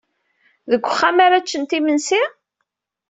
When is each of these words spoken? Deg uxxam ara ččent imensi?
Deg 0.69 0.81
uxxam 0.85 1.17
ara 1.25 1.43
ččent 1.45 1.75
imensi? 1.77 2.21